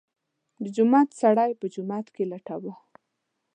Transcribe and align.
د 0.63 0.65
جومات 0.75 1.09
سړی 1.21 1.51
په 1.59 1.65
جومات 1.73 2.07
کې 2.15 2.23
لټوه. 2.31 2.73